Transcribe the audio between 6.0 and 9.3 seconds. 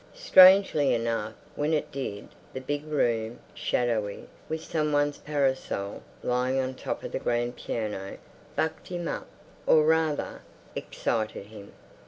lying on top of the grand piano, bucked him